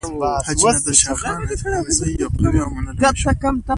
[0.47, 3.51] حاجي نادر شاه خان اسحق زی يو قوي او منلی مشر وو.